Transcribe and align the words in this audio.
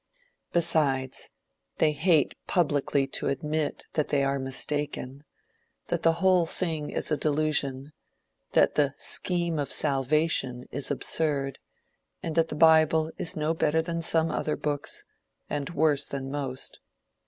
Besides, 0.51 1.29
they 1.77 1.91
hate 1.91 2.33
publicly 2.47 3.05
to 3.05 3.27
admit 3.27 3.85
that 3.93 4.07
they 4.07 4.23
are 4.23 4.39
mistaken, 4.39 5.23
that 5.89 6.01
the 6.01 6.13
whole 6.25 6.47
thing 6.47 6.89
is 6.89 7.11
a 7.11 7.17
delusion, 7.17 7.91
that 8.53 8.73
the 8.73 8.95
"scheme 8.97 9.59
of 9.59 9.71
salvation" 9.71 10.65
is 10.71 10.89
absurd, 10.89 11.59
and 12.23 12.33
that 12.33 12.47
the 12.49 12.55
bible 12.55 13.11
is 13.19 13.37
no 13.37 13.53
better 13.53 13.79
than 13.79 14.01
some 14.01 14.31
other 14.31 14.55
books, 14.55 15.03
and 15.51 15.69
worse 15.69 16.07
than 16.07 16.31
most. 16.31 16.79